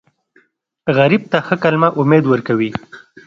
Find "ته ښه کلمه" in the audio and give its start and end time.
1.31-1.89